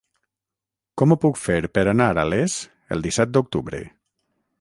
Com 1.01 1.11
ho 1.11 1.17
puc 1.25 1.37
fer 1.41 1.57
per 1.77 1.83
anar 1.91 2.07
a 2.21 2.23
Les 2.31 2.55
el 2.97 3.05
disset 3.07 3.37
d'octubre? 3.37 3.83